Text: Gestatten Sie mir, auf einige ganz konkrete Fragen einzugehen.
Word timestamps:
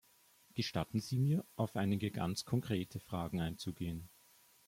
Gestatten 0.55 0.99
Sie 0.99 1.19
mir, 1.19 1.45
auf 1.55 1.75
einige 1.75 2.09
ganz 2.09 2.43
konkrete 2.43 2.99
Fragen 2.99 3.39
einzugehen. 3.39 4.09